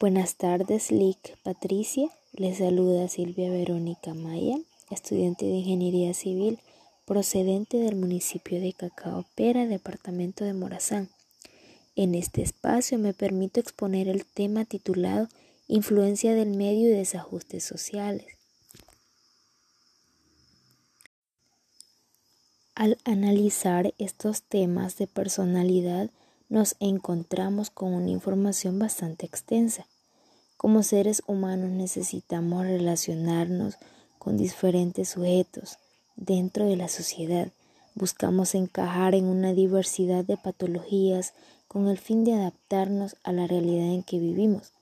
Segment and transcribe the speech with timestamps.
[0.00, 2.08] Buenas tardes, Lick Patricia.
[2.32, 4.56] Les saluda Silvia Verónica Maya,
[4.90, 6.60] estudiante de Ingeniería Civil
[7.04, 11.08] procedente del municipio de Cacao Pera, departamento de Morazán.
[11.96, 15.26] En este espacio me permito exponer el tema titulado
[15.66, 18.26] Influencia del medio y desajustes sociales.
[22.76, 26.10] Al analizar estos temas de personalidad,
[26.48, 29.86] nos encontramos con una información bastante extensa.
[30.56, 33.76] Como seres humanos necesitamos relacionarnos
[34.18, 35.78] con diferentes sujetos
[36.16, 37.48] dentro de la sociedad.
[37.94, 41.34] Buscamos encajar en una diversidad de patologías
[41.68, 44.72] con el fin de adaptarnos a la realidad en que vivimos,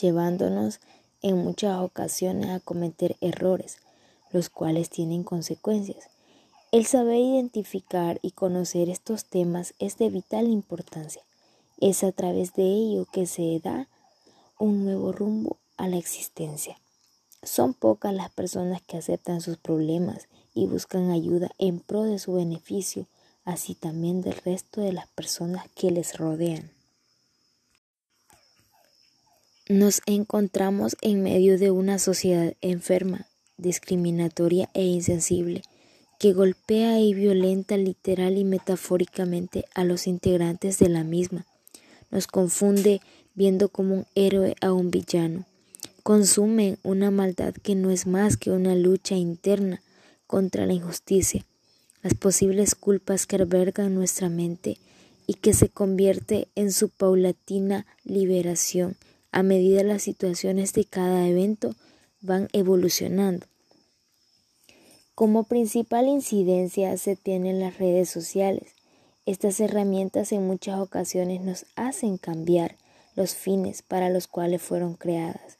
[0.00, 0.80] llevándonos
[1.22, 3.78] en muchas ocasiones a cometer errores,
[4.30, 6.13] los cuales tienen consecuencias.
[6.74, 11.22] El saber identificar y conocer estos temas es de vital importancia.
[11.80, 13.86] Es a través de ello que se da
[14.58, 16.76] un nuevo rumbo a la existencia.
[17.44, 22.32] Son pocas las personas que aceptan sus problemas y buscan ayuda en pro de su
[22.32, 23.06] beneficio,
[23.44, 26.72] así también del resto de las personas que les rodean.
[29.68, 35.62] Nos encontramos en medio de una sociedad enferma, discriminatoria e insensible
[36.24, 41.44] que golpea y violenta literal y metafóricamente a los integrantes de la misma.
[42.10, 43.02] Nos confunde
[43.34, 45.44] viendo como un héroe a un villano.
[46.02, 49.82] Consumen una maldad que no es más que una lucha interna
[50.26, 51.44] contra la injusticia,
[52.02, 54.78] las posibles culpas que albergan nuestra mente
[55.26, 58.96] y que se convierte en su paulatina liberación
[59.30, 61.74] a medida las situaciones de cada evento
[62.22, 63.46] van evolucionando.
[65.14, 68.72] Como principal incidencia se tienen las redes sociales.
[69.26, 72.74] Estas herramientas en muchas ocasiones nos hacen cambiar
[73.14, 75.56] los fines para los cuales fueron creadas.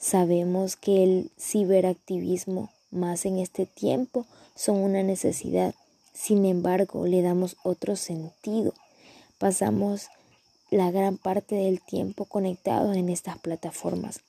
[0.00, 4.26] Sabemos que el ciberactivismo, más en este tiempo,
[4.56, 5.76] son una necesidad.
[6.12, 8.74] Sin embargo, le damos otro sentido.
[9.38, 10.08] Pasamos
[10.72, 14.22] la gran parte del tiempo conectados en estas plataformas.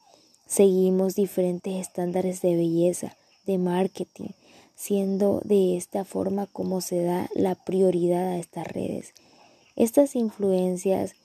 [0.46, 3.16] Seguimos diferentes estándares de belleza,
[3.48, 4.30] de marketing,
[4.80, 9.14] siendo de esta forma como se da la prioridad a estas redes.
[9.76, 11.16] Estas influencias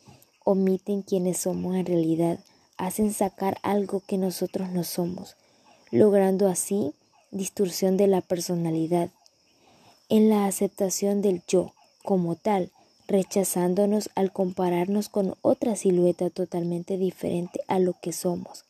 [0.42, 2.41] omiten quienes somos en realidad,
[2.76, 5.37] hacen sacar algo que nosotros no somos,
[5.93, 6.94] logrando así
[7.31, 9.10] distorsión de la personalidad,
[10.09, 11.72] en la aceptación del yo
[12.03, 12.72] como tal,
[13.06, 18.64] rechazándonos al compararnos con otra silueta totalmente diferente a lo que somos.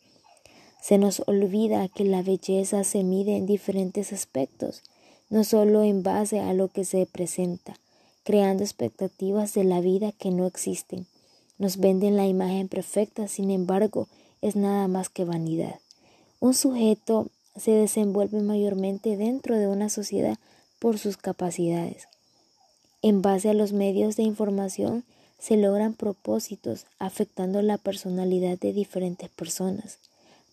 [0.84, 4.82] Se nos olvida que la belleza se mide en diferentes aspectos,
[5.30, 7.80] no solo en base a lo que se presenta,
[8.22, 11.06] creando expectativas de la vida que no existen.
[11.56, 14.08] Nos venden la imagen perfecta, sin embargo,
[14.42, 15.80] es nada más que vanidad.
[16.38, 20.36] Un sujeto se desenvuelve mayormente dentro de una sociedad
[20.80, 22.08] por sus capacidades.
[23.00, 25.04] En base a los medios de información
[25.38, 29.98] se logran propósitos afectando la personalidad de diferentes personas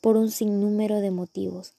[0.02, 1.74] por un sinnúmero de motivos.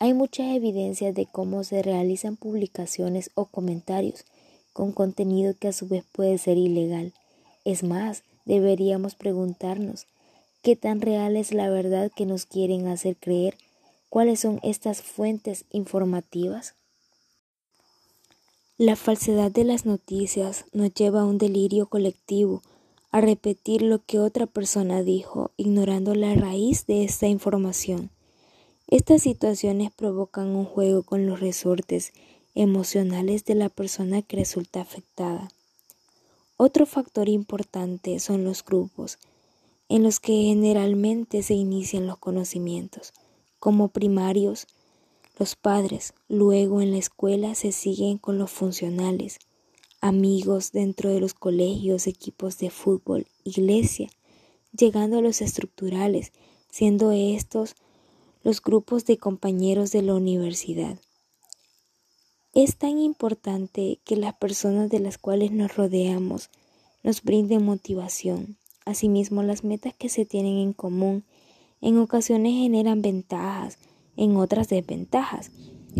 [0.00, 4.24] Hay muchas evidencias de cómo se realizan publicaciones o comentarios
[4.72, 7.12] con contenido que a su vez puede ser ilegal.
[7.64, 10.06] Es más, deberíamos preguntarnos
[10.62, 13.56] qué tan real es la verdad que nos quieren hacer creer,
[14.08, 16.74] cuáles son estas fuentes informativas.
[18.76, 22.62] La falsedad de las noticias nos lleva a un delirio colectivo
[23.10, 28.10] a repetir lo que otra persona dijo, ignorando la raíz de esta información.
[28.86, 32.12] Estas situaciones provocan un juego con los resortes
[32.54, 35.50] emocionales de la persona que resulta afectada.
[36.56, 39.18] Otro factor importante son los grupos,
[39.88, 43.12] en los que generalmente se inician los conocimientos,
[43.58, 44.66] como primarios,
[45.38, 49.38] los padres, luego en la escuela se siguen con los funcionales,
[50.00, 54.08] amigos dentro de los colegios, equipos de fútbol, iglesia,
[54.76, 56.32] llegando a los estructurales,
[56.70, 57.74] siendo estos
[58.42, 60.98] los grupos de compañeros de la universidad.
[62.54, 66.50] Es tan importante que las personas de las cuales nos rodeamos
[67.02, 68.56] nos brinden motivación.
[68.84, 71.24] Asimismo, las metas que se tienen en común
[71.80, 73.78] en ocasiones generan ventajas,
[74.16, 75.50] en otras desventajas.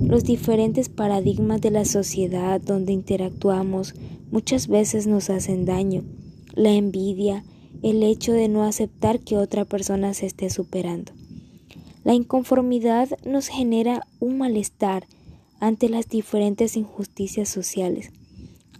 [0.01, 3.95] Los diferentes paradigmas de la sociedad donde interactuamos
[4.31, 6.05] muchas veces nos hacen daño.
[6.55, 7.45] La envidia,
[7.83, 11.13] el hecho de no aceptar que otra persona se esté superando.
[12.05, 15.07] La inconformidad nos genera un malestar
[15.61, 18.11] ante las diferentes injusticias sociales.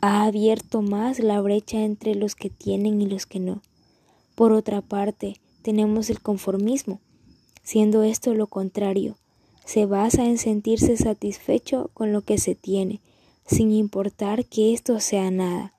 [0.01, 3.61] Ha abierto más la brecha entre los que tienen y los que no.
[4.37, 7.01] Por otra parte, tenemos el conformismo,
[7.65, 9.17] siendo esto lo contrario.
[9.69, 13.03] Se basa en sentirse satisfecho con lo que se tiene,
[13.45, 15.75] sin importar que esto sea nada.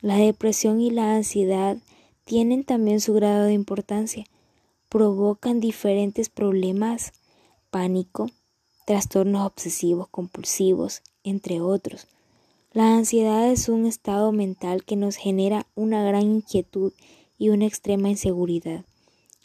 [0.00, 1.76] La depresión y la ansiedad
[2.24, 4.24] tienen también su grado de importancia.
[4.88, 7.12] Provocan diferentes problemas,
[7.70, 8.28] pánico,
[8.86, 12.08] trastornos obsesivos compulsivos, entre otros.
[12.72, 16.92] La ansiedad es un estado mental que nos genera una gran inquietud
[17.38, 18.84] y una extrema inseguridad.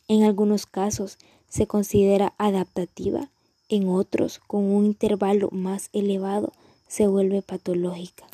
[0.07, 3.29] En algunos casos se considera adaptativa,
[3.73, 6.51] en otros, con un intervalo más elevado,
[6.87, 8.25] se vuelve patológica.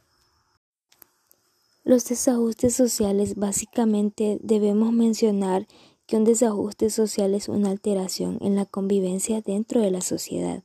[1.83, 5.67] Los desajustes sociales básicamente debemos mencionar
[6.05, 10.63] que un desajuste social es una alteración en la convivencia dentro de la sociedad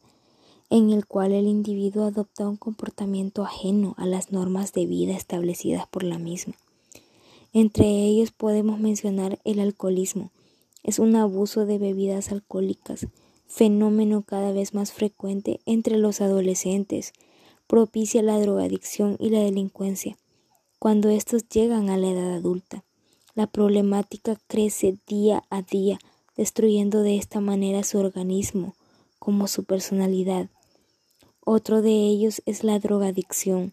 [0.70, 5.86] en el cual el individuo adopta un comportamiento ajeno a las normas de vida establecidas
[5.86, 6.54] por la misma.
[7.52, 10.32] Entre ellos podemos mencionar el alcoholismo.
[10.82, 13.06] Es un abuso de bebidas alcohólicas,
[13.46, 17.12] fenómeno cada vez más frecuente entre los adolescentes,
[17.67, 20.17] propicia la drogadicción y la delincuencia.
[20.79, 22.85] Cuando estos llegan a la edad adulta,
[23.35, 25.99] la problemática crece día a día,
[26.37, 28.75] destruyendo de esta manera su organismo,
[29.19, 30.50] como su personalidad.
[31.41, 33.73] Otro de ellos es la drogadicción.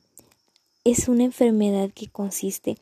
[0.83, 2.77] Es una enfermedad que consiste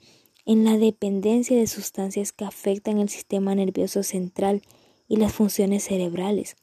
[0.46, 4.62] en la dependencia de sustancias que afectan el sistema nervioso central
[5.08, 6.56] y las funciones cerebrales,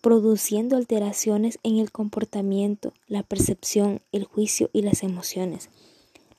[0.00, 5.68] produciendo alteraciones en el comportamiento, la percepción, el juicio y las emociones.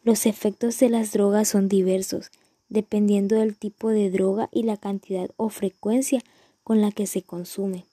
[0.03, 2.31] Los efectos de las drogas son diversos,
[2.69, 6.21] dependiendo del tipo de droga y la cantidad o frecuencia
[6.63, 7.85] con la que se consume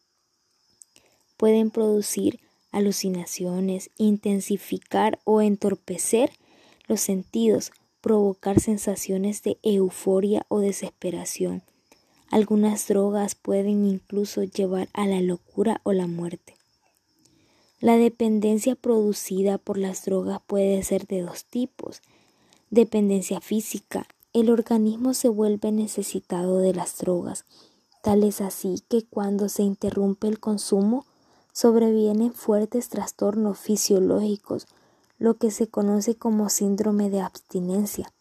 [1.39, 2.41] pueden producir
[2.73, 6.31] alucinaciones, intensificar o entorpecer
[6.87, 7.73] los sentidos,
[8.03, 11.63] provocar sensaciones de euforia o desesperación.
[12.31, 16.57] Algunas drogas pueden incluso llevar a la locura o la muerte.
[17.81, 22.03] La dependencia producida por las drogas puede ser de dos tipos.
[22.71, 24.07] Dependencia física.
[24.35, 27.47] El organismo se vuelve necesitado de las drogas.
[28.03, 31.07] Tal es así que cuando se interrumpe el consumo,
[31.53, 34.67] sobrevienen fuertes trastornos fisiológicos,
[35.19, 38.13] lo que se conoce como síndrome de abstinencia.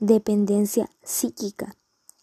[0.00, 1.76] Dependencia psíquica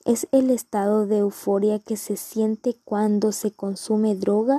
[0.10, 4.58] es el estado de euforia que se siente cuando se consume droga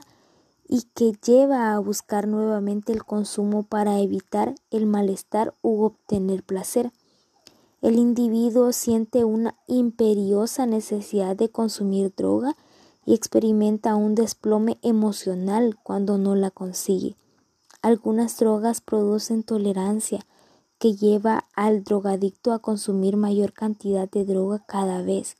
[0.69, 6.93] y que lleva a buscar nuevamente el consumo para evitar el malestar u obtener placer.
[7.83, 12.57] El individuo siente una imperiosa necesidad de consumir droga
[13.05, 17.17] y experimenta un desplome emocional cuando no la consigue.
[17.83, 20.25] Algunas drogas producen tolerancia
[20.81, 25.37] que lleva al drogadicto a consumir mayor cantidad de droga cada vez,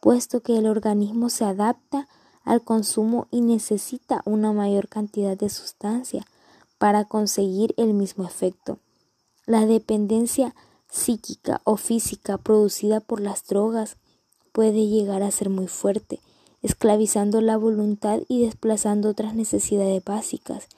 [0.00, 2.08] puesto que el organismo se adapta
[2.44, 6.26] al consumo y necesita una mayor cantidad de sustancia
[6.78, 8.78] para conseguir el mismo efecto.
[9.46, 10.54] La dependencia
[10.90, 13.96] psíquica o física producida por las drogas
[14.52, 16.20] puede llegar a ser muy fuerte
[16.62, 20.68] esclavizando la voluntad y desplazando otras necesidades básicas,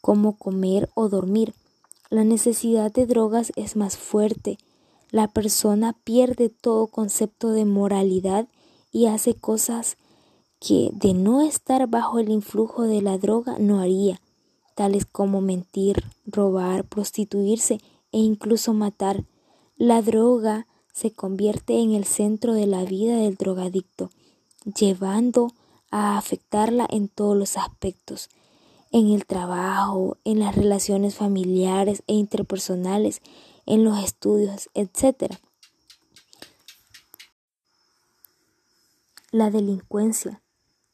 [0.00, 1.54] como comer o dormir.
[2.10, 4.58] La necesidad de drogas es más fuerte.
[5.10, 8.46] La persona pierde todo concepto de moralidad
[8.96, 9.98] y hace cosas
[10.58, 14.22] que de no estar bajo el influjo de la droga no haría,
[14.74, 17.74] tales como mentir, robar, prostituirse
[18.10, 19.26] e incluso matar.
[19.76, 24.08] La droga se convierte en el centro de la vida del drogadicto
[24.64, 25.52] llevando
[25.90, 28.30] a afectarla en todos los aspectos,
[28.92, 33.20] en el trabajo, en las relaciones familiares e interpersonales,
[33.66, 35.36] en los estudios, etc.
[39.38, 40.40] La delincuencia.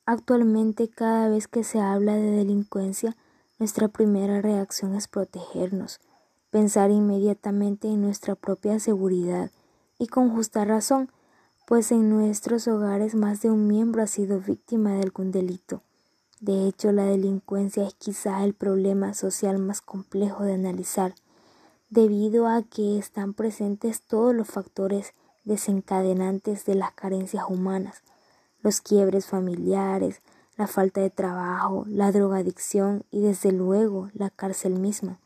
[0.05, 3.17] Actualmente cada vez que se habla de delincuencia,
[3.61, 6.01] nuestra primera reacción es protegernos,
[6.51, 9.53] pensar inmediatamente en nuestra propia seguridad
[9.97, 11.09] y con justa razón,
[11.69, 15.81] pues en nuestros hogares más de un miembro ha sido víctima de algún delito.
[16.41, 21.15] De hecho, la delincuencia es quizá el problema social más complejo de analizar,
[21.91, 25.13] debido a que están presentes todos los factores
[25.45, 28.03] desencadenantes de las carencias humanas,
[28.63, 30.23] los quiebres familiares,
[30.57, 35.19] la falta de trabajo, la drogadicción y desde luego la cárcel misma.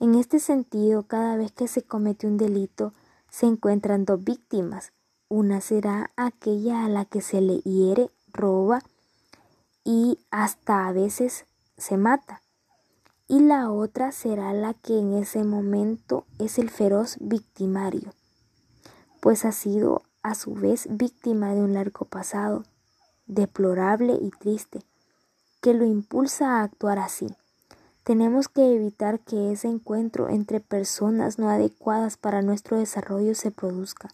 [0.00, 2.92] En este sentido, cada vez que se comete un delito,
[3.30, 4.92] se encuentran dos víctimas,
[5.28, 8.82] una será aquella a la que se le hiere, roba
[9.84, 11.44] y hasta a veces
[11.76, 12.42] se mata.
[13.28, 18.12] Y la otra será la que en ese momento es el feroz victimario,
[19.20, 22.64] pues ha sido a su vez víctima de un largo pasado,
[23.26, 24.82] deplorable y triste,
[25.60, 27.28] que lo impulsa a actuar así.
[28.04, 34.08] Tenemos que evitar que ese encuentro entre personas no adecuadas para nuestro desarrollo se produzca.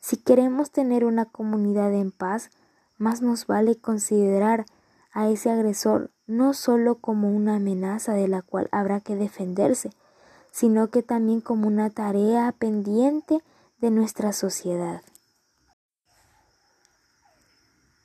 [0.00, 2.50] Si queremos tener una comunidad en paz,
[2.98, 4.66] más nos vale considerar
[5.12, 9.90] a ese agresor no solo como una amenaza de la cual habrá que defenderse,
[10.50, 13.40] sino que también como una tarea pendiente
[13.80, 15.02] de nuestra sociedad.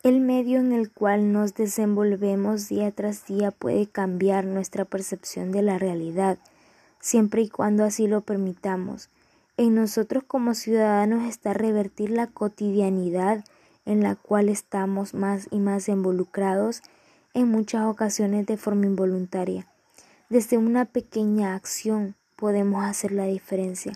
[0.03, 5.61] El medio en el cual nos desenvolvemos día tras día puede cambiar nuestra percepción de
[5.61, 6.37] la realidad,
[6.99, 9.09] siempre y cuando así lo permitamos.
[9.57, 13.43] En nosotros como ciudadanos está revertir la cotidianidad
[13.85, 16.83] en la cual estamos más y más involucrados
[17.33, 19.67] en muchas ocasiones de forma involuntaria.
[20.29, 23.93] Desde una pequeña acción podemos hacer la diferencia.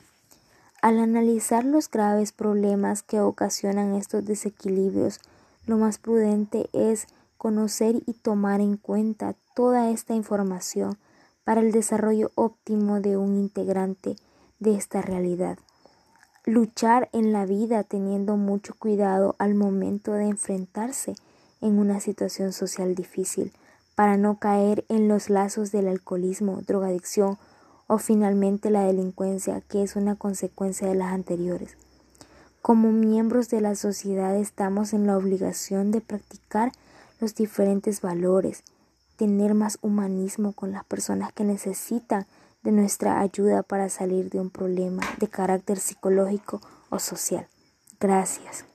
[0.82, 5.20] Al analizar los graves problemas que ocasionan estos desequilibrios,
[5.66, 7.08] lo más prudente es
[7.38, 10.98] conocer y tomar en cuenta toda esta información
[11.44, 14.18] para el desarrollo óptimo de un integrante
[14.60, 15.58] de esta realidad.
[16.46, 21.16] Luchar en la vida teniendo mucho cuidado al momento de enfrentarse
[21.60, 23.52] en una situación social difícil
[23.96, 27.40] para no caer en los lazos del alcoholismo, drogadicción
[27.88, 31.78] o finalmente la delincuencia que es una consecuencia de las anteriores.
[32.62, 36.72] Como miembros de la sociedad estamos en la obligación de practicar
[37.20, 38.64] los diferentes valores,
[39.16, 42.28] tener más humanismo con las personas que necesitan
[42.64, 47.48] de nuestra ayuda para salir de un problema de carácter psicológico o social.
[48.00, 48.67] Gracias.